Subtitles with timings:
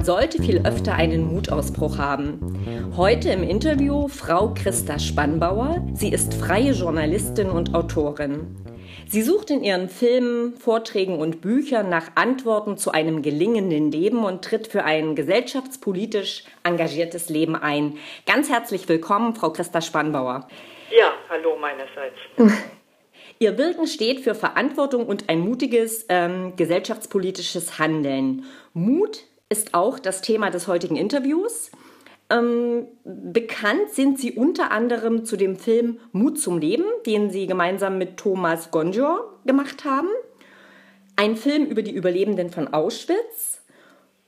[0.00, 2.94] Man sollte viel öfter einen Mutausbruch haben.
[2.96, 5.86] Heute im Interview Frau Christa Spannbauer.
[5.92, 8.56] Sie ist freie Journalistin und Autorin.
[9.06, 14.42] Sie sucht in ihren Filmen, Vorträgen und Büchern nach Antworten zu einem gelingenden Leben und
[14.42, 17.98] tritt für ein gesellschaftspolitisch engagiertes Leben ein.
[18.24, 20.48] Ganz herzlich willkommen, Frau Christa Spannbauer.
[20.98, 22.16] Ja, hallo meinerseits.
[23.38, 28.46] Ihr Wirken steht für Verantwortung und ein mutiges ähm, gesellschaftspolitisches Handeln.
[28.72, 31.70] Mut ist auch das Thema des heutigen Interviews.
[32.30, 37.98] Ähm, bekannt sind Sie unter anderem zu dem Film Mut zum Leben, den Sie gemeinsam
[37.98, 40.08] mit Thomas Gonjor gemacht haben.
[41.16, 43.66] Ein Film über die Überlebenden von Auschwitz.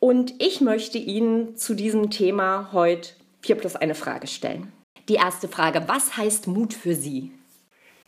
[0.00, 4.72] Und ich möchte Ihnen zu diesem Thema heute vier plus eine Frage stellen.
[5.08, 7.30] Die erste Frage, was heißt Mut für Sie?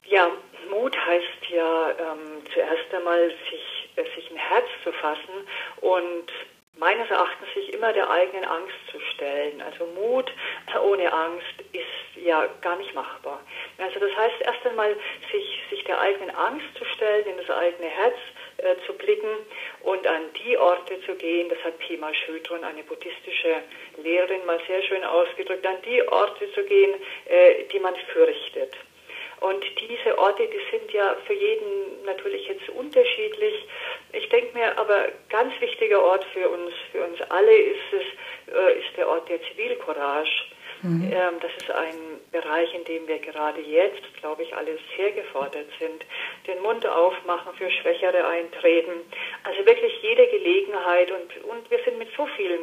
[0.08, 0.28] Ja,
[0.70, 5.46] Mut heißt ja ähm, zuerst einmal, sich, äh, sich ein Herz zu fassen
[5.80, 6.30] und
[6.84, 9.62] meines Erachtens sich immer der eigenen Angst zu stellen.
[9.62, 10.30] Also Mut
[10.82, 13.40] ohne Angst ist ja gar nicht machbar.
[13.78, 14.94] Also das heißt erst einmal,
[15.32, 18.16] sich, sich der eigenen Angst zu stellen, in das eigene Herz
[18.58, 19.34] äh, zu blicken
[19.80, 23.62] und an die Orte zu gehen, das hat Pema Schödron, eine buddhistische
[24.02, 26.92] Lehrerin, mal sehr schön ausgedrückt, an die Orte zu gehen,
[27.24, 28.76] äh, die man fürchtet.
[29.40, 33.54] Und diese Orte, die sind ja für jeden natürlich jetzt unterschiedlich.
[34.54, 39.08] Mir aber ganz wichtiger Ort für uns, für uns alle ist es, äh, ist der
[39.08, 40.30] Ort der Zivilcourage.
[40.82, 41.10] Mhm.
[41.12, 45.66] Ähm, das ist ein Bereich, in dem wir gerade jetzt, glaube ich, alle sehr gefordert
[45.80, 46.04] sind.
[46.46, 48.92] Den Mund aufmachen, für Schwächere eintreten.
[49.42, 52.62] Also wirklich jede Gelegenheit und, und wir sind mit so vielen,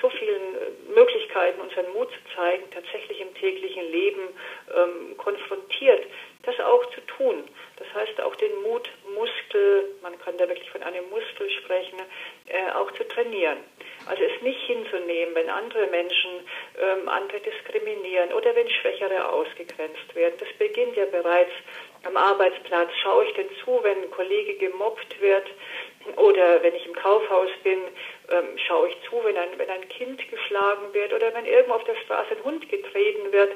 [0.00, 4.28] so vielen äh, Möglichkeiten, unseren Mut zu zeigen, tatsächlich im täglichen Leben
[4.76, 6.04] ähm, konfrontiert
[6.42, 7.44] das auch zu tun.
[7.76, 8.62] Das heißt auch den
[9.14, 11.98] Mutmuskel, man kann da wirklich von einem Muskel sprechen,
[12.46, 13.58] äh, auch zu trainieren.
[14.06, 16.30] Also es nicht hinzunehmen, wenn andere Menschen
[16.80, 20.34] ähm, andere diskriminieren oder wenn Schwächere ausgegrenzt werden.
[20.38, 21.52] Das beginnt ja bereits
[22.04, 22.90] am Arbeitsplatz.
[23.02, 25.46] Schaue ich denn zu, wenn ein Kollege gemobbt wird
[26.16, 27.78] oder wenn ich im Kaufhaus bin,
[28.32, 31.84] ähm, schaue ich zu, wenn ein, wenn ein Kind geschlagen wird oder wenn irgendwo auf
[31.84, 33.52] der Straße ein Hund getreten wird.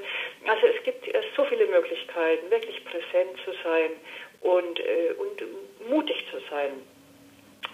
[0.47, 3.91] Also es gibt äh, so viele Möglichkeiten, wirklich präsent zu sein
[4.41, 6.73] und, äh, und mutig zu sein.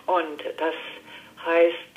[0.07, 0.75] Und das
[1.45, 1.93] heißt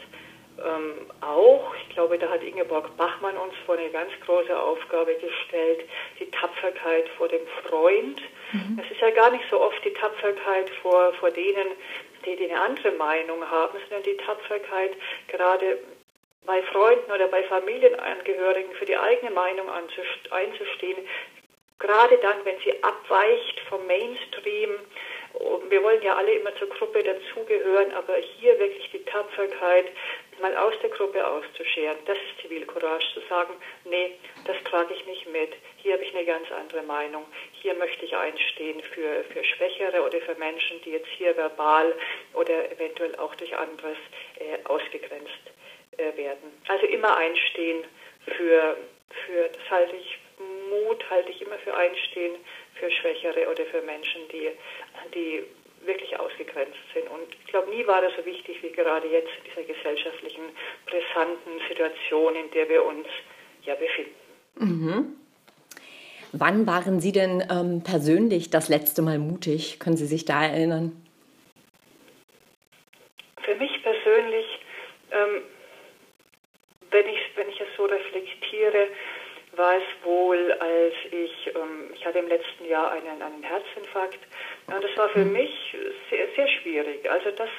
[0.63, 5.87] ähm, auch, ich glaube, da hat Ingeborg Bachmann uns vor eine ganz große Aufgabe gestellt,
[6.19, 8.21] die Tapferkeit vor dem Freund.
[8.53, 8.81] Mhm.
[8.83, 11.67] Es ist ja gar nicht so oft die Tapferkeit vor, vor denen,
[12.25, 14.91] die, die eine andere Meinung haben, sondern die Tapferkeit
[15.27, 15.79] gerade
[16.45, 20.97] bei Freunden oder bei Familienangehörigen für die eigene Meinung einzustehen,
[21.79, 24.71] gerade dann, wenn sie abweicht vom Mainstream.
[25.69, 29.87] Wir wollen ja alle immer zur Gruppe dazugehören, aber hier wirklich die Tapferkeit,
[30.41, 33.53] mal aus der Gruppe auszuscheren, das ist Zivilcourage, zu sagen,
[33.85, 34.11] nee,
[34.45, 37.25] das trage ich nicht mit, hier habe ich eine ganz andere Meinung,
[37.61, 41.93] hier möchte ich einstehen für, für Schwächere oder für Menschen, die jetzt hier verbal
[42.33, 43.97] oder eventuell auch durch anderes
[44.39, 45.31] äh, ausgegrenzt
[45.97, 46.61] äh, werden.
[46.67, 47.83] Also immer einstehen
[48.35, 48.77] für,
[49.25, 50.19] für, das halte ich,
[50.69, 52.35] Mut halte ich immer für einstehen
[52.75, 54.51] für Schwächere oder für Menschen, die,
[55.13, 55.43] die
[55.85, 57.07] wirklich ausgegrenzt sind.
[57.09, 60.43] Und ich glaube, nie war das so wichtig wie gerade jetzt in dieser gesellschaftlichen,
[60.85, 63.07] brisanten Situation, in der wir uns
[63.63, 64.15] ja befinden.
[64.55, 65.15] Mhm.
[66.31, 69.79] Wann waren Sie denn ähm, persönlich das letzte Mal mutig?
[69.79, 70.91] Können Sie sich da erinnern?
[73.41, 74.45] Für mich persönlich,
[75.11, 75.43] ähm,
[76.91, 78.87] wenn, ich, wenn ich es so reflektiere,
[79.57, 84.19] war es wohl, als ich, ähm, ich hatte im letzten Jahr einen, einen Herzinfarkt.
[84.67, 85.33] Und das war für mhm.
[85.33, 85.75] mich
[86.09, 87.09] sehr, sehr schwierig.
[87.09, 87.49] Also das,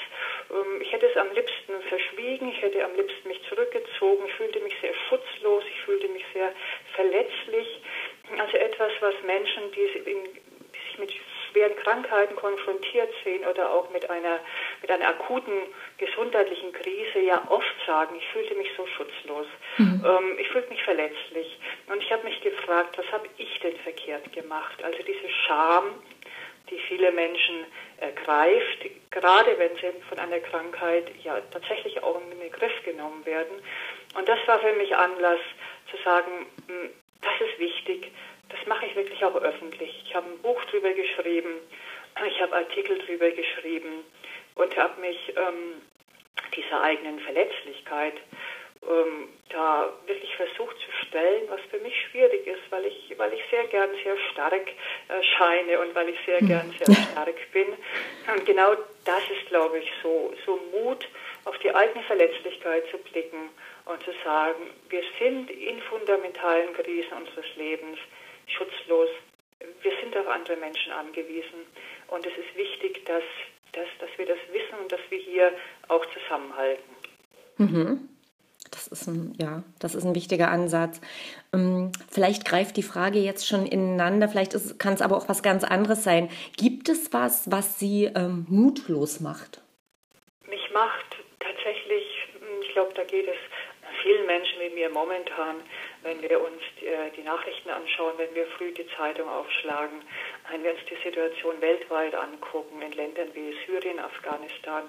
[0.51, 4.61] ähm, ich hätte es am liebsten verschwiegen, ich hätte am liebsten mich zurückgezogen, ich fühlte
[4.61, 6.53] mich sehr schutzlos, ich fühlte mich sehr
[6.95, 7.81] verletzlich.
[8.39, 11.13] Also etwas, was Menschen, die, sich mit
[11.57, 14.41] schweren Krankheiten konfrontiert sehen oder auch mit einer,
[14.83, 15.53] mit einer akuten
[15.97, 19.47] gesundheitlichen Krise ja oft sagen, ich fühlte mich so schutzlos,
[19.79, 20.05] mhm.
[20.05, 21.59] ähm, ich fühlte mich verletzlich.
[21.87, 24.83] Und ich habe mich gefragt, was habe ich denn verkehrt gemacht?
[24.83, 25.85] Also diese Scham,
[26.69, 27.65] die viele Menschen
[27.99, 33.63] ergreift, gerade wenn sie von einer Krankheit ja tatsächlich auch in den Griff genommen werden.
[34.15, 35.41] Und das war für mich Anlass
[35.91, 36.91] zu sagen, hm,
[37.23, 38.11] das ist wichtig,
[38.49, 40.03] das mache ich wirklich auch öffentlich.
[40.05, 41.61] Ich habe ein Buch drüber geschrieben,
[42.27, 44.05] ich habe Artikel drüber geschrieben
[44.57, 45.83] und habe mich ähm,
[46.57, 48.15] dieser eigenen Verletzlichkeit
[48.83, 53.43] ähm, da wirklich versucht zu stellen, was für mich schwierig ist, weil ich, weil ich
[53.51, 54.67] sehr gern sehr stark
[55.09, 56.49] erscheine und weil ich sehr hm.
[56.49, 57.69] gern sehr stark bin.
[58.35, 58.75] Und genau
[59.05, 61.07] das ist, glaube ich, so, so Mut
[61.45, 63.51] auf die eigene Verletzlichkeit zu blicken
[63.85, 67.99] und zu sagen, wir sind in fundamentalen Krisen unseres Lebens
[68.47, 69.09] schutzlos.
[69.83, 71.67] Wir sind auf andere Menschen angewiesen.
[72.09, 73.25] Und es ist wichtig, dass,
[73.73, 75.53] dass, dass wir das wissen und dass wir hier
[75.89, 76.97] auch zusammenhalten.
[77.59, 78.09] Mhm.
[78.71, 81.01] Das ist ein, ja, das ist ein wichtiger Ansatz.
[81.53, 85.65] Ähm, vielleicht greift die Frage jetzt schon ineinander, vielleicht kann es aber auch was ganz
[85.65, 86.29] anderes sein.
[86.57, 89.63] Gibt es was, was Sie ähm, mutlos macht?
[90.49, 92.05] Mich macht tatsächlich,
[92.63, 93.37] ich glaube, da geht es
[94.03, 95.57] vielen Menschen wie mir momentan,
[96.07, 100.01] wenn wir uns die, äh, die, Nachrichten anschauen, wenn wir früh die Zeitung aufschlagen,
[100.51, 104.85] wenn wir uns die Situation weltweit angucken, in Ländern wie Syrien, Afghanistan,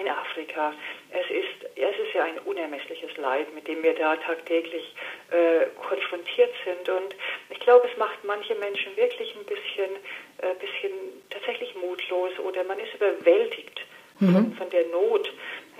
[0.00, 0.72] in Afrika.
[1.10, 4.94] Es ist, es ist ja ein unermessliches Leid, mit dem wir da tagtäglich
[5.30, 6.88] äh, konfrontiert sind.
[6.88, 7.14] Und
[7.50, 9.90] ich glaube, es macht manche Menschen wirklich ein bisschen,
[10.38, 10.92] äh, bisschen
[11.28, 13.82] tatsächlich mutlos oder man ist überwältigt
[14.20, 14.32] mhm.
[14.32, 15.30] von, von der Not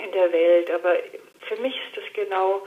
[0.04, 0.70] in der Welt.
[0.70, 0.96] Aber
[1.48, 2.62] für mich ist das genau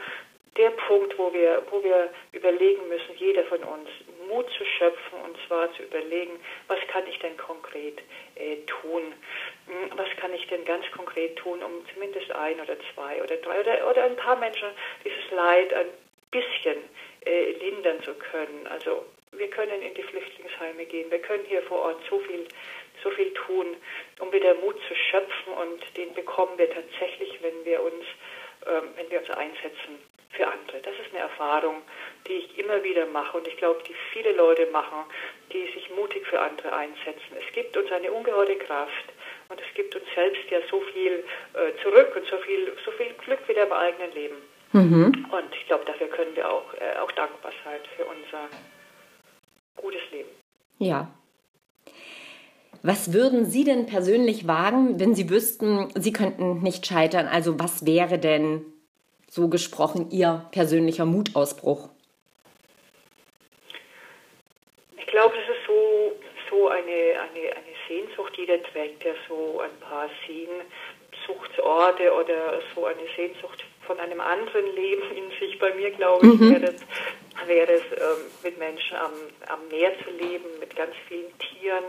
[0.58, 3.90] der Punkt, wo wir, wo wir überlegen müssen, jeder von uns,
[4.28, 8.00] Mut zu schöpfen und zwar zu überlegen, was kann ich denn konkret
[8.36, 9.14] äh, tun?
[9.68, 13.60] Hm, was kann ich denn ganz konkret tun, um zumindest ein oder zwei oder drei
[13.60, 14.70] oder, oder ein paar Menschen
[15.04, 15.88] dieses Leid ein
[16.32, 16.78] bisschen
[17.26, 18.66] äh, lindern zu können?
[18.68, 22.48] Also wir können in die Flüchtlingsheime gehen, wir können hier vor Ort so viel,
[23.04, 23.76] so viel tun,
[24.20, 28.06] um wieder Mut zu schöpfen und den bekommen wir tatsächlich, wenn wir uns
[28.66, 30.00] ähm, wenn wir uns einsetzen
[30.30, 30.80] für andere.
[30.82, 31.82] Das ist eine Erfahrung,
[32.28, 35.06] die ich immer wieder mache und ich glaube, die viele Leute machen,
[35.52, 37.36] die sich mutig für andere einsetzen.
[37.40, 39.06] Es gibt uns eine ungeheure Kraft
[39.50, 41.24] und es gibt uns selbst ja so viel
[41.54, 44.36] äh, zurück und so viel, so viel Glück wieder im eigenen Leben.
[44.72, 45.28] Mhm.
[45.32, 48.50] Und ich glaube, dafür können wir auch, äh, auch dankbar sein für unser
[49.78, 50.30] gutes Leben.
[50.80, 51.08] Ja,
[52.88, 57.28] was würden Sie denn persönlich wagen, wenn Sie wüssten, Sie könnten nicht scheitern?
[57.28, 58.64] Also was wäre denn
[59.36, 61.90] so gesprochen Ihr persönlicher Mutausbruch?
[64.98, 66.14] Ich glaube, das ist so,
[66.50, 68.34] so eine, eine, eine Sehnsucht.
[68.38, 75.04] Jeder trägt ja so ein paar Sehnsuchtsorte oder so eine Sehnsucht von einem anderen Leben
[75.12, 75.60] in sich.
[75.60, 76.52] Bei mir, glaube ich, mhm.
[76.52, 76.82] wäre es,
[77.46, 79.12] wäre es ähm, mit Menschen am,
[79.50, 81.84] am Meer zu leben, mit ganz vielen Tieren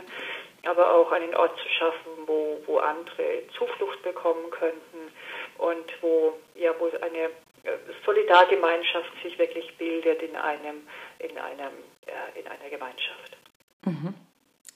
[0.67, 5.13] aber auch einen Ort zu schaffen, wo, wo andere Zuflucht bekommen könnten
[5.59, 7.31] und wo, ja, wo eine
[7.67, 10.87] äh, Solidargemeinschaft sich wirklich bildet in einem,
[11.19, 11.73] in einem,
[12.07, 13.37] äh, in einer Gemeinschaft.
[13.85, 14.15] Mhm.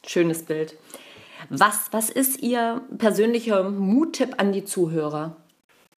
[0.07, 0.77] Schönes Bild.
[1.49, 5.37] Was, was ist Ihr persönlicher Muttipp an die Zuhörer?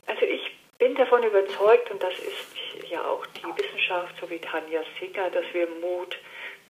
[0.06, 4.82] Also ich bin davon überzeugt, und das ist ja auch die Wissenschaft, so wie Tanja
[5.00, 6.18] Sicker, dass wir Mut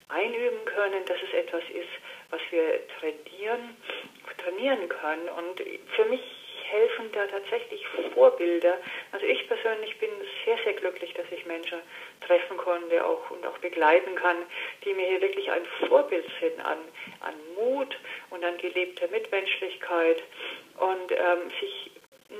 [0.07, 1.89] einüben können, dass es etwas ist,
[2.29, 3.75] was wir trainieren,
[4.37, 5.29] trainieren können.
[5.29, 5.59] Und
[5.95, 6.21] für mich
[6.71, 8.77] helfen da tatsächlich Vorbilder.
[9.11, 10.09] Also ich persönlich bin
[10.45, 11.79] sehr, sehr glücklich, dass ich Menschen
[12.25, 14.37] treffen konnte auch, und auch begleiten kann,
[14.83, 16.79] die mir hier wirklich ein Vorbild sind an,
[17.19, 17.97] an Mut
[18.29, 20.23] und an gelebter Mitmenschlichkeit
[20.77, 21.91] und ähm, sich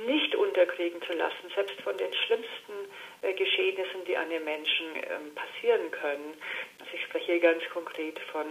[0.05, 2.73] nicht unterkriegen zu lassen, selbst von den schlimmsten
[3.21, 6.33] äh, Geschehnissen, die an den Menschen ähm, passieren können.
[6.79, 8.45] Also ich spreche hier ganz konkret von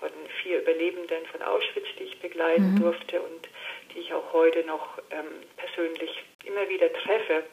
[0.00, 0.10] von
[0.42, 2.80] vier Überlebenden von Auschwitz, die ich begleiten mhm.
[2.80, 3.48] durfte und
[3.96, 7.44] die ich auch heute noch ähm, persönlich immer wieder treffe.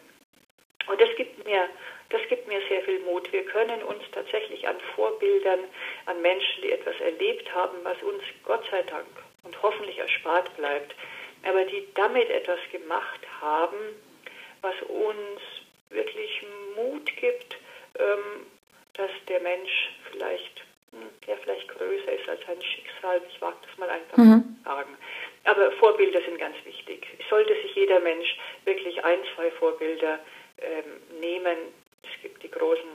[0.88, 1.70] Und das gibt mir,
[2.10, 3.32] das gibt mir sehr viel Mut.
[3.32, 5.60] Wir können uns tatsächlich an Vorbildern,
[6.06, 9.08] an Menschen, die etwas erlebt haben, was uns Gott sei Dank
[9.44, 10.94] und hoffentlich erspart bleibt,
[11.44, 13.78] aber die damit etwas gemacht haben,
[14.62, 15.42] was uns
[15.90, 16.44] wirklich
[16.76, 17.56] Mut gibt,
[17.98, 18.46] ähm,
[18.94, 20.64] dass der Mensch vielleicht
[21.28, 23.22] der vielleicht größer ist als sein Schicksal.
[23.30, 24.58] Ich wage das mal einfach mhm.
[24.58, 24.98] zu sagen.
[25.46, 27.06] Aber Vorbilder sind ganz wichtig.
[27.30, 30.20] Sollte sich jeder Mensch wirklich ein, zwei Vorbilder
[30.60, 31.58] ähm, nehmen.
[32.04, 32.90] Es gibt die großen,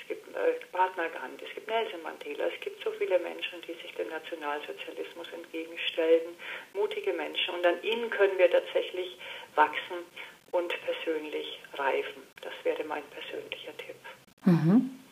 [0.00, 3.72] es gibt äh, Mahatma Gandhi, es gibt Nelson Mandela, es gibt so viele Menschen, die
[3.74, 6.36] sich dem Nationalsozialismus entgegenstellen,
[6.74, 7.54] mutige Menschen.
[7.54, 9.16] Und an ihnen können wir tatsächlich
[9.54, 10.04] wachsen
[10.52, 12.22] und persönlich reifen.
[12.42, 13.96] Das wäre mein persönlicher Tipp.
[14.44, 15.03] Mhm.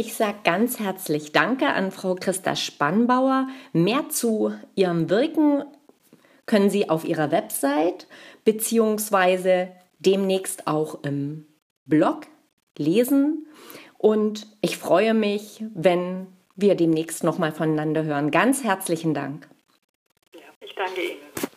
[0.00, 3.48] Ich sage ganz herzlich Danke an Frau Christa Spannbauer.
[3.74, 5.62] Mehr zu ihrem Wirken
[6.46, 8.06] können Sie auf ihrer Website
[8.46, 11.46] beziehungsweise demnächst auch im
[11.84, 12.22] Blog
[12.78, 13.46] lesen.
[13.98, 18.30] Und ich freue mich, wenn wir demnächst nochmal voneinander hören.
[18.30, 19.50] Ganz herzlichen Dank.
[20.32, 21.49] Ja, ich danke Ihnen.